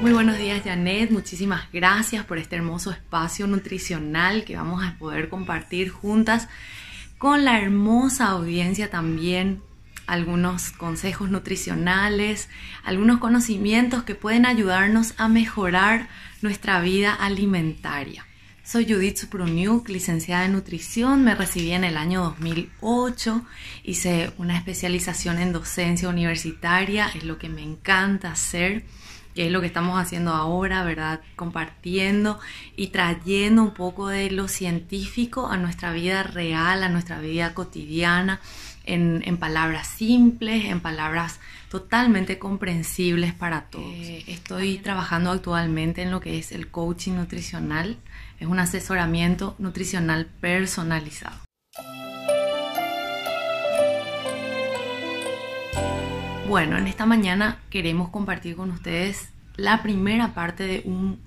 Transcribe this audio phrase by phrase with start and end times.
[0.00, 5.28] Muy buenos días Janet, muchísimas gracias por este hermoso espacio nutricional que vamos a poder
[5.28, 6.48] compartir juntas
[7.18, 9.60] con la hermosa audiencia también.
[10.06, 12.48] Algunos consejos nutricionales,
[12.82, 16.08] algunos conocimientos que pueden ayudarnos a mejorar
[16.40, 18.26] nuestra vida alimentaria.
[18.64, 23.44] Soy Judith Supruniuk, licenciada en nutrición, me recibí en el año 2008,
[23.84, 28.84] hice una especialización en docencia universitaria, es lo que me encanta hacer
[29.34, 31.20] que es lo que estamos haciendo ahora, ¿verdad?
[31.36, 32.38] Compartiendo
[32.76, 38.40] y trayendo un poco de lo científico a nuestra vida real, a nuestra vida cotidiana,
[38.84, 41.38] en, palabras simples, en palabras
[41.68, 43.86] totalmente comprensibles para todos.
[43.86, 47.98] Eh, estoy trabajando actualmente en lo que es el coaching nutricional,
[48.40, 51.49] es un asesoramiento nutricional personalizado.
[56.50, 61.20] Bueno, en esta mañana queremos compartir con ustedes la primera parte de un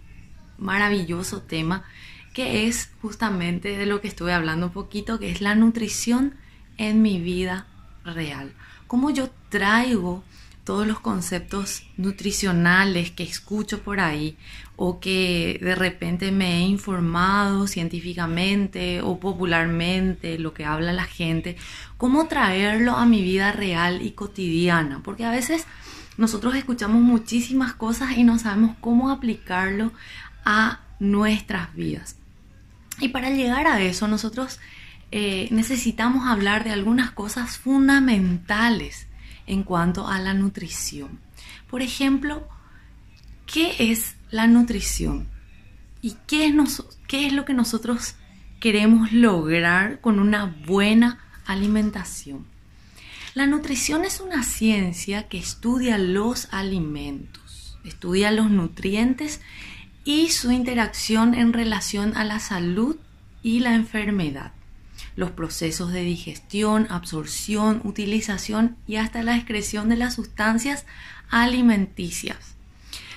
[0.58, 1.86] maravilloso tema
[2.34, 6.34] que es justamente de lo que estuve hablando un poquito, que es la nutrición
[6.78, 7.68] en mi vida
[8.04, 8.52] real.
[8.88, 10.26] Cómo yo traigo
[10.64, 14.38] todos los conceptos nutricionales que escucho por ahí
[14.76, 21.58] o que de repente me he informado científicamente o popularmente, lo que habla la gente,
[21.98, 25.66] cómo traerlo a mi vida real y cotidiana, porque a veces
[26.18, 29.92] nosotros escuchamos muchísimas cosas y no sabemos cómo aplicarlo
[30.46, 32.16] a nuestras vidas.
[33.00, 34.60] Y para llegar a eso nosotros
[35.12, 39.08] eh, necesitamos hablar de algunas cosas fundamentales
[39.48, 41.20] en cuanto a la nutrición.
[41.70, 42.48] Por ejemplo,
[43.46, 45.28] ¿qué es la nutrición?
[46.02, 48.16] ¿Y qué es, qué es lo que nosotros
[48.60, 52.46] queremos lograr con una buena alimentación?
[53.34, 59.42] La nutrición es una ciencia que estudia los alimentos, estudia los nutrientes
[60.06, 62.98] y su interacción en relación a la salud
[63.42, 64.54] y la enfermedad
[65.16, 70.86] los procesos de digestión, absorción, utilización y hasta la excreción de las sustancias
[71.30, 72.56] alimenticias.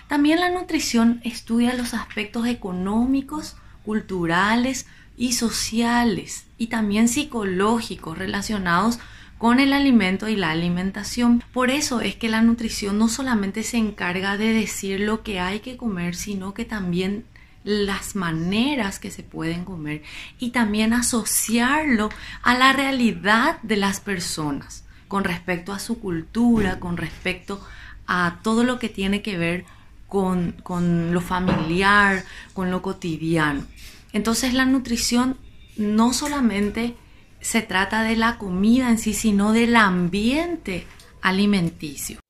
[0.09, 4.87] También la nutrición estudia los aspectos económicos, culturales
[5.17, 8.99] y sociales y también psicológicos relacionados
[9.39, 11.43] con el alimento y la alimentación.
[11.53, 15.61] Por eso es que la nutrición no solamente se encarga de decir lo que hay
[15.61, 17.25] que comer, sino que también
[17.67, 20.03] las maneras que se pueden comer
[20.39, 22.11] y también asociarlo
[22.43, 27.61] a la realidad de las personas con respecto a su cultura, con respecto
[28.07, 29.65] a todo lo que tiene que ver
[30.07, 33.67] con, con lo familiar, con lo cotidiano.
[34.13, 35.37] Entonces la nutrición
[35.77, 36.95] no solamente
[37.41, 40.87] se trata de la comida en sí, sino del ambiente
[41.21, 42.21] alimenticio.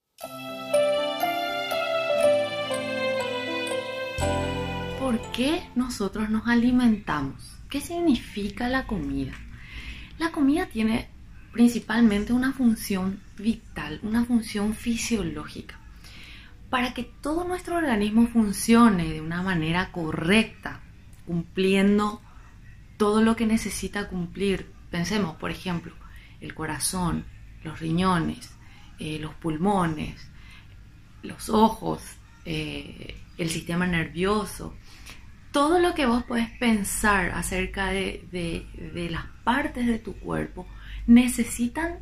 [5.37, 7.59] Qué nosotros nos alimentamos.
[7.69, 9.35] ¿Qué significa la comida?
[10.19, 11.09] La comida tiene
[11.53, 15.79] principalmente una función vital, una función fisiológica.
[16.71, 20.81] Para que todo nuestro organismo funcione de una manera correcta,
[21.27, 22.23] cumpliendo
[22.97, 25.93] todo lo que necesita cumplir, pensemos, por ejemplo,
[26.41, 27.27] el corazón,
[27.63, 28.51] los riñones,
[28.99, 30.31] eh, los pulmones,
[31.23, 32.01] los ojos,
[32.47, 34.75] eh, el sistema nervioso,
[35.57, 38.67] todo lo que vos puedes pensar acerca de,
[39.11, 40.67] las partes de tu cuerpo
[41.07, 42.01] necesitan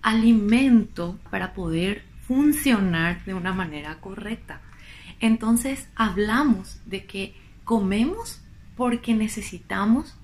[0.00, 4.60] alimento para poder funcionar de una manera correcta.
[5.18, 7.34] Entonces hablamos de que
[7.64, 8.40] comemos
[8.76, 10.14] porque necesitamos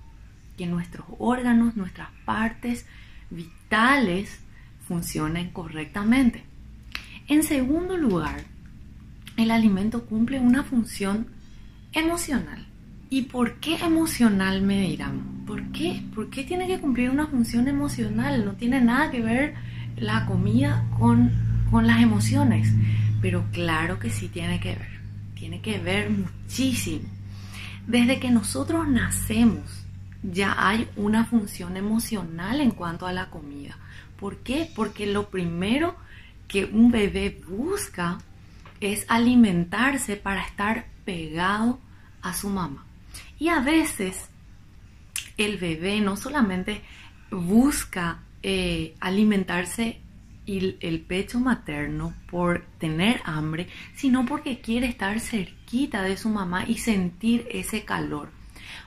[0.56, 2.86] que nuestros órganos, nuestras partes
[3.30, 4.38] vitales
[4.86, 6.44] funcionen correctamente.
[7.26, 8.44] En segundo lugar,
[9.36, 11.39] el alimento cumple una función
[11.92, 12.66] emocional.
[13.08, 15.44] ¿Y por qué emocional me dirán?
[15.46, 16.02] ¿Por qué?
[16.14, 18.44] ¿Por qué tiene que cumplir una función emocional?
[18.44, 19.54] No tiene nada que ver
[19.96, 21.32] la comida con,
[21.70, 22.72] con las emociones.
[23.20, 25.00] Pero claro que sí tiene que ver.
[25.34, 27.09] Tiene que ver muchísimo.
[27.86, 29.84] Desde que nosotros nacemos
[30.22, 33.76] ya hay una función emocional en cuanto a la comida.
[34.18, 34.70] ¿Por qué?
[34.76, 35.97] Porque lo primero
[36.47, 38.18] que un bebé busca
[38.80, 41.78] es alimentarse para estar pegado
[42.22, 42.84] a su mamá.
[43.38, 44.28] Y a veces
[45.36, 46.82] el bebé no solamente
[47.30, 50.00] busca eh, alimentarse
[50.47, 56.64] y el pecho materno por tener hambre, sino porque quiere estar cerquita de su mamá
[56.66, 58.30] y sentir ese calor.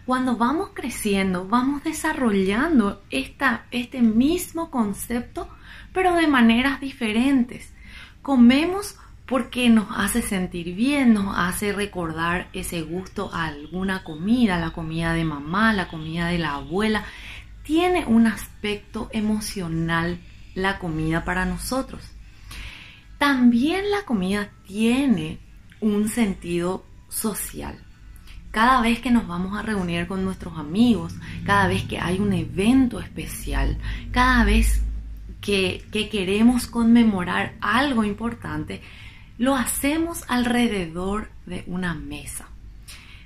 [0.05, 5.47] Cuando vamos creciendo, vamos desarrollando esta, este mismo concepto,
[5.93, 7.71] pero de maneras diferentes.
[8.21, 8.97] Comemos
[9.33, 15.13] porque nos hace sentir bien, nos hace recordar ese gusto a alguna comida, la comida
[15.13, 17.03] de mamá, la comida de la abuela.
[17.63, 20.19] Tiene un aspecto emocional
[20.53, 22.03] la comida para nosotros.
[23.17, 25.39] También la comida tiene
[25.81, 27.79] un sentido social.
[28.51, 32.33] Cada vez que nos vamos a reunir con nuestros amigos, cada vez que hay un
[32.33, 33.79] evento especial,
[34.11, 34.83] cada vez
[35.41, 38.83] que, que queremos conmemorar algo importante,
[39.37, 42.47] lo hacemos alrededor de una mesa.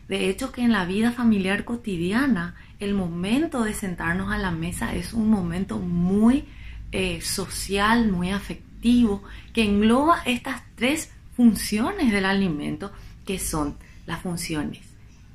[0.07, 4.95] De hecho, que en la vida familiar cotidiana, el momento de sentarnos a la mesa
[4.95, 6.45] es un momento muy
[6.91, 9.23] eh, social, muy afectivo,
[9.53, 12.91] que engloba estas tres funciones del alimento,
[13.25, 13.75] que son
[14.05, 14.79] las funciones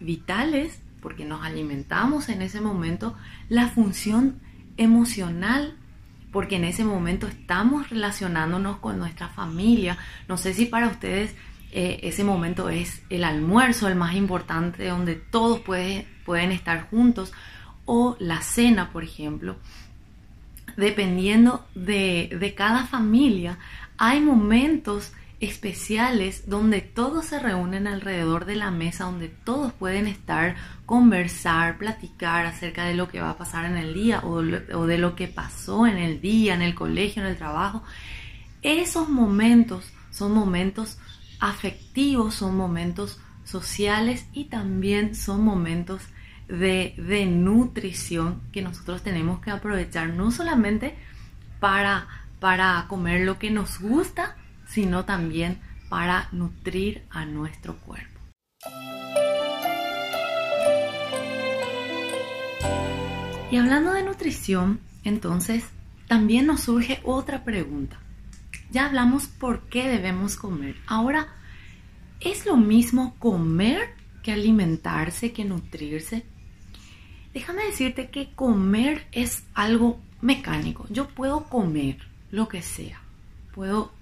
[0.00, 3.14] vitales, porque nos alimentamos en ese momento,
[3.48, 4.40] la función
[4.76, 5.76] emocional,
[6.32, 9.98] porque en ese momento estamos relacionándonos con nuestra familia.
[10.28, 11.34] No sé si para ustedes
[11.70, 17.32] eh, ese momento es el almuerzo, el más importante, donde todos pueden estar juntos,
[17.84, 19.56] o la cena, por ejemplo.
[20.76, 23.58] Dependiendo de, de cada familia,
[23.98, 25.12] hay momentos
[25.42, 30.54] especiales donde todos se reúnen alrededor de la mesa, donde todos pueden estar,
[30.86, 35.16] conversar, platicar acerca de lo que va a pasar en el día o, de lo
[35.16, 37.82] que pasó en el día, en el colegio, en el trabajo.
[38.62, 40.98] Esos momentos son momentos
[41.40, 46.02] afectivos, son momentos sociales y también son momentos
[46.46, 50.94] de, de nutrición que nosotros tenemos que aprovechar no solamente
[51.58, 52.06] para,
[52.38, 54.36] para comer lo que nos gusta,
[54.72, 55.58] sino también
[55.88, 58.20] para nutrir a nuestro cuerpo.
[63.50, 65.64] Y hablando de nutrición, entonces
[66.08, 67.98] también nos surge otra pregunta.
[68.70, 70.76] Ya hablamos por qué debemos comer.
[70.86, 71.28] Ahora,
[72.20, 73.90] ¿es lo mismo comer
[74.22, 76.24] que alimentarse, que nutrirse?
[77.34, 80.86] Déjame decirte que comer es algo mecánico.
[80.88, 81.98] Yo puedo comer
[82.30, 83.02] lo que sea.
[83.54, 83.92] Puedo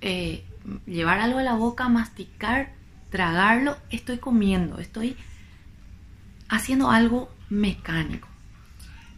[0.00, 0.44] eh,
[0.86, 2.72] llevar algo a la boca, masticar,
[3.10, 5.16] tragarlo, estoy comiendo, estoy
[6.48, 8.28] haciendo algo mecánico.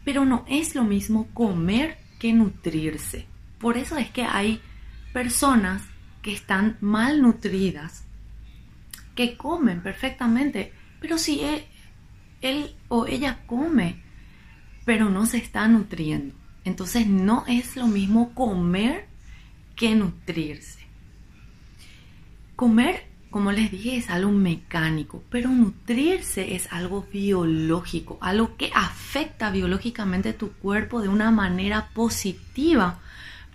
[0.05, 3.27] Pero no es lo mismo comer que nutrirse.
[3.59, 4.61] Por eso es que hay
[5.13, 5.83] personas
[6.23, 8.05] que están malnutridas,
[9.15, 11.65] que comen perfectamente, pero si él,
[12.41, 14.03] él o ella come,
[14.85, 16.35] pero no se está nutriendo.
[16.65, 19.12] Entonces no es lo mismo comer
[19.77, 20.81] que nutrirse.
[22.57, 29.51] Comer, como les dije, es algo mecánico, pero nutrirse es algo biológico, algo que afecta
[29.51, 33.01] biológicamente tu cuerpo de una manera positiva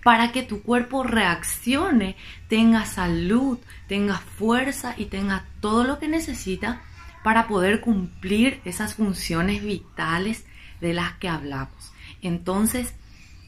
[0.04, 2.16] para que tu cuerpo reaccione,
[2.48, 6.81] tenga salud, tenga fuerza y tenga todo lo que necesita
[7.24, 10.46] para poder cumplir esas funciones vitales
[10.80, 11.92] de las que hablamos.
[12.22, 12.94] Entonces,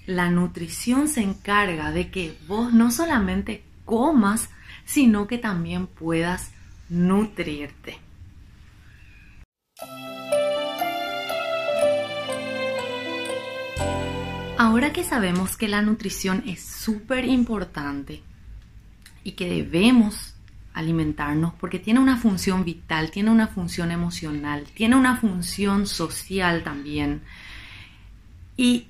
[0.10, 4.50] la nutrición se encarga de que vos no solamente comas,
[4.84, 6.50] sino que también puedas
[6.90, 8.00] nutrirte.
[14.58, 18.24] Ahora que sabemos que la nutrición es súper importante
[19.24, 20.34] y que debemos
[20.74, 27.22] alimentarnos porque tiene una función vital, tiene una función emocional, tiene una función social también.
[28.58, 28.88] Y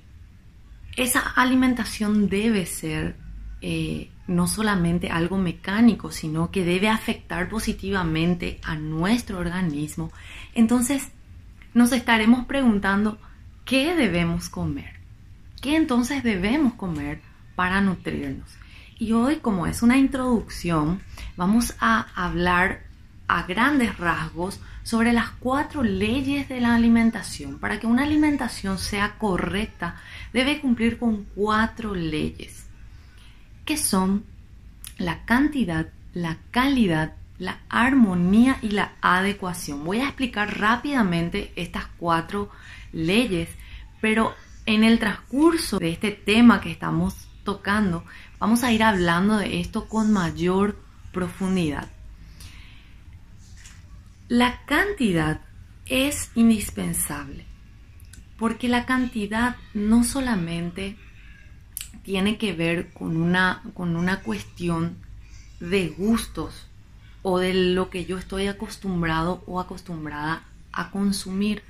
[1.03, 3.15] esa alimentación debe ser
[3.61, 10.11] eh, no solamente algo mecánico, sino que debe afectar positivamente a nuestro organismo.
[10.53, 11.09] Entonces,
[11.73, 13.17] nos estaremos preguntando,
[13.63, 14.99] ¿qué debemos comer?
[15.61, 17.21] ¿Qué entonces debemos comer
[17.55, 18.49] para nutrirnos?
[18.97, 21.01] Y hoy, como es una introducción,
[21.37, 22.88] vamos a hablar
[23.29, 27.59] a grandes rasgos sobre las cuatro leyes de la alimentación.
[27.59, 29.97] Para que una alimentación sea correcta,
[30.33, 32.65] debe cumplir con cuatro leyes,
[33.65, 34.25] que son
[34.97, 39.85] la cantidad, la calidad, la armonía y la adecuación.
[39.85, 42.49] Voy a explicar rápidamente estas cuatro
[42.91, 43.47] leyes,
[44.01, 44.33] pero
[44.65, 48.03] en el transcurso de este tema que estamos tocando,
[48.39, 50.77] vamos a ir hablando de esto con mayor
[51.11, 51.89] profundidad.
[54.29, 55.41] La cantidad
[55.87, 57.45] es indispensable
[58.37, 60.95] porque la cantidad no solamente
[62.03, 64.97] tiene que ver con una, con una cuestión
[65.59, 66.67] de gustos
[67.23, 70.43] o de lo que yo estoy acostumbrado o acostumbrada
[70.73, 71.63] a consumir,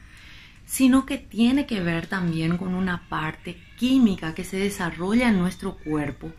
[0.66, 5.78] sino que tiene que ver también con una parte química que se desarrolla en nuestro
[5.78, 6.34] cuerpo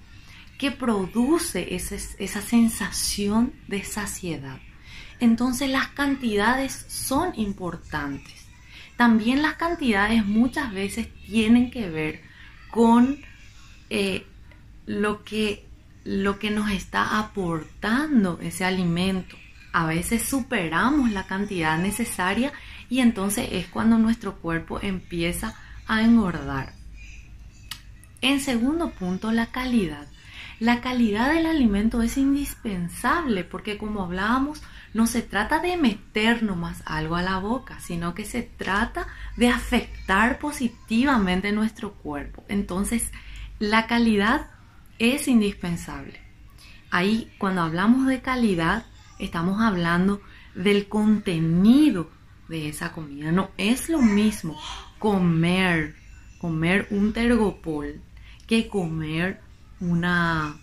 [0.58, 4.60] que produce esa sensación de saciedad.
[5.20, 8.46] Entonces las cantidades son importantes.
[8.96, 12.22] También las cantidades muchas veces tienen que ver
[12.70, 13.18] con
[13.90, 14.26] eh,
[14.86, 15.66] lo, que,
[16.04, 19.36] lo que nos está aportando ese alimento.
[19.72, 22.52] A veces superamos la cantidad necesaria
[22.88, 25.54] y entonces es cuando nuestro cuerpo empieza
[25.86, 26.72] a engordar.
[28.20, 30.06] En segundo punto, la calidad.
[30.60, 34.62] La calidad del alimento es indispensable porque como hablábamos,
[34.92, 39.06] no se trata de meter nomás algo a la boca, sino que se trata
[39.38, 42.44] de afectar positivamente nuestro cuerpo.
[42.48, 43.10] Entonces,
[43.58, 44.50] la calidad
[44.98, 46.20] es indispensable.
[46.90, 48.84] Ahí, cuando hablamos de calidad,
[49.18, 50.20] estamos hablando
[50.54, 52.10] del contenido
[52.48, 53.32] de esa comida.
[53.32, 54.60] No es lo mismo
[54.98, 55.96] comer,
[56.38, 58.02] comer un tergopol
[58.46, 59.40] que comer
[59.80, 60.56] una,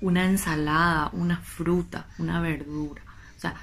[0.00, 3.02] una ensalada, una fruta, una verdura.
[3.36, 3.54] O sea,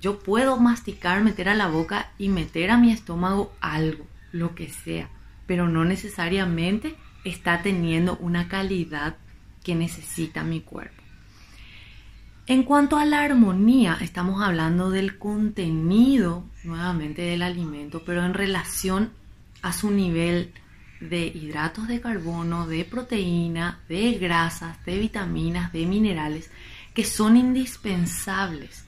[0.00, 4.68] yo puedo masticar, meter a la boca y meter a mi estómago algo, lo que
[4.68, 5.08] sea,
[5.46, 9.16] pero no necesariamente está teniendo una calidad
[9.62, 11.02] que necesita mi cuerpo.
[12.48, 19.10] En cuanto a la armonía, estamos hablando del contenido nuevamente del alimento, pero en relación
[19.62, 20.52] a su nivel
[21.00, 26.50] de hidratos de carbono, de proteína, de grasas, de vitaminas, de minerales,
[26.94, 28.84] que son indispensables.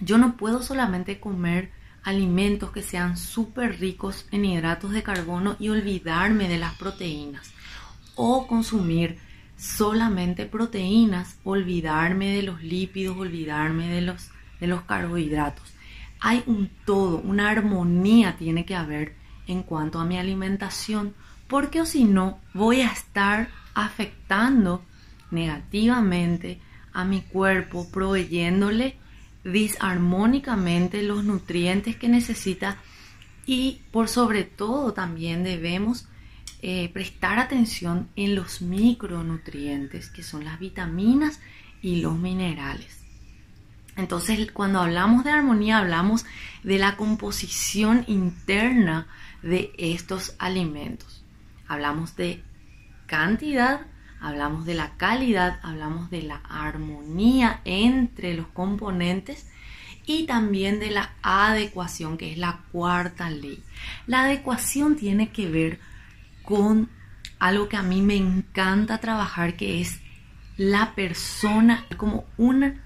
[0.00, 1.70] Yo no puedo solamente comer
[2.02, 7.52] alimentos que sean súper ricos en hidratos de carbono y olvidarme de las proteínas.
[8.14, 9.18] O consumir
[9.56, 14.30] solamente proteínas, olvidarme de los lípidos, olvidarme de los,
[14.60, 15.72] de los carbohidratos.
[16.20, 19.14] Hay un todo, una armonía tiene que haber
[19.46, 21.14] en cuanto a mi alimentación
[21.52, 24.82] porque o si no voy a estar afectando
[25.30, 26.58] negativamente
[26.94, 28.96] a mi cuerpo, proveyéndole
[29.44, 32.78] disarmónicamente los nutrientes que necesita
[33.44, 36.06] y por sobre todo también debemos
[36.62, 41.38] eh, prestar atención en los micronutrientes que son las vitaminas
[41.82, 42.98] y los minerales.
[43.94, 46.24] Entonces cuando hablamos de armonía hablamos
[46.62, 49.06] de la composición interna
[49.42, 51.21] de estos alimentos.
[51.72, 52.42] Hablamos de
[53.06, 53.80] cantidad,
[54.20, 59.46] hablamos de la calidad, hablamos de la armonía entre los componentes
[60.04, 63.64] y también de la adecuación, que es la cuarta ley.
[64.06, 65.80] La adecuación tiene que ver
[66.42, 66.90] con
[67.38, 69.98] algo que a mí me encanta trabajar, que es
[70.58, 72.82] la persona como un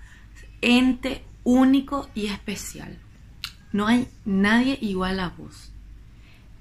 [0.60, 2.96] ente único y especial.
[3.72, 5.72] No hay nadie igual a vos.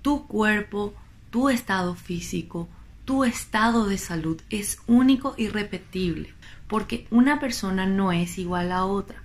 [0.02, 0.96] Tu cuerpo,
[1.36, 2.70] tu estado físico,
[3.04, 6.34] tu estado de salud es único y repetible,
[6.70, 9.22] porque una persona no es igual a otra.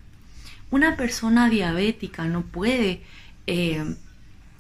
[0.72, 3.04] Una persona diabética no puede
[3.46, 3.94] eh,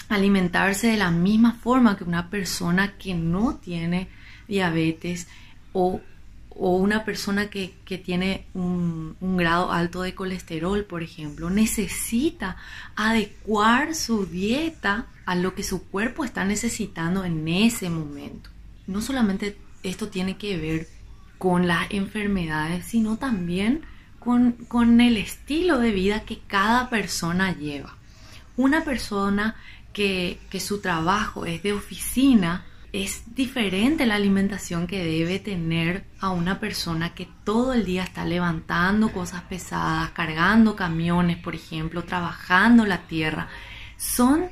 [0.08, 4.06] alimentarse de la misma forma que una persona que no tiene
[4.46, 5.26] diabetes
[5.72, 6.00] o,
[6.54, 12.56] una persona que, tiene un, un, grado alto de colesterol, por ejemplo, necesita
[12.96, 18.50] adecuar su dieta a lo que su cuerpo está necesitando en ese momento.
[18.86, 20.88] No solamente esto tiene que ver
[21.38, 23.82] con las enfermedades, sino también
[24.18, 27.96] con, el estilo de vida que cada persona lleva.
[28.56, 29.56] Una persona
[29.94, 36.30] que, que su trabajo es de oficina, es diferente la alimentación que debe tener a
[36.30, 42.86] una persona que todo el día está levantando cosas pesadas, cargando camiones, por ejemplo, trabajando
[42.86, 43.48] la tierra.
[43.96, 44.48] Son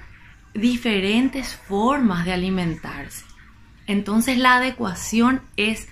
[0.55, 3.25] diferentes formas de alimentarse.
[3.87, 5.89] Entonces la adecuación es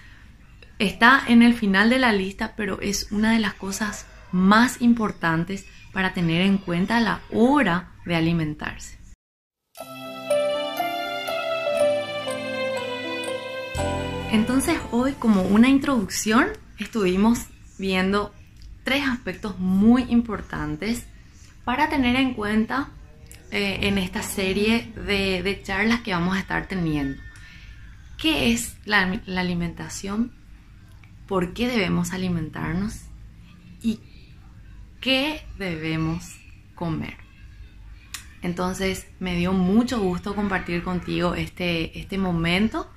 [0.79, 5.67] está en el final de la lista, pero es una de las cosas más importantes
[5.93, 8.96] para tener en cuenta a la hora de alimentarse.
[14.37, 17.47] Entonces hoy como una introducción estuvimos
[17.79, 18.35] viendo
[18.85, 21.07] tres aspectos muy importantes
[21.65, 22.91] para tener en cuenta
[23.51, 27.19] eh, en esta serie de, charlas que vamos a estar teniendo.
[28.19, 30.33] ¿Qué es la, la alimentación?
[31.27, 33.07] ¿Por qué debemos alimentarnos?
[33.81, 34.01] ¿Y
[35.01, 36.37] qué debemos
[36.75, 37.17] comer?
[38.43, 42.91] Entonces me dio mucho gusto compartir contigo este, este momento.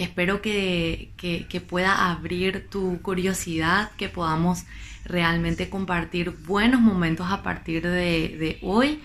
[0.00, 4.64] Espero que, que, pueda abrir tu curiosidad, que podamos
[5.04, 9.02] realmente compartir buenos momentos a partir de, hoy.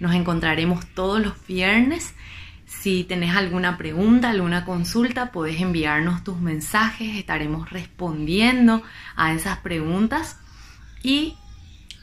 [0.00, 2.14] Nos encontraremos todos los viernes.
[2.64, 8.82] Si tenés alguna pregunta, alguna consulta, puedes enviarnos tus mensajes, estaremos respondiendo
[9.16, 10.38] a esas preguntas.
[11.02, 11.34] Y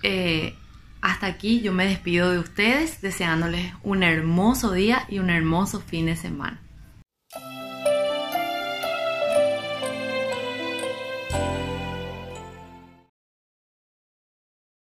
[0.04, 0.54] eh,
[1.02, 6.06] hasta aquí yo me despido de ustedes deseándoles un hermoso día y un hermoso fin
[6.06, 6.60] de semana.